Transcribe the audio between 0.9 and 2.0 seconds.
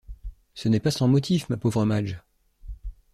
motif, ma pauvre